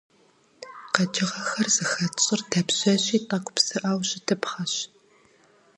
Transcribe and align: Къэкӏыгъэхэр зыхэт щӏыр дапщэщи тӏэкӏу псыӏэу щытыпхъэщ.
Къэкӏыгъэхэр 0.93 1.67
зыхэт 1.75 2.15
щӏыр 2.23 2.41
дапщэщи 2.49 3.17
тӏэкӏу 3.27 3.53
псыӏэу 3.55 3.99
щытыпхъэщ. 4.07 4.73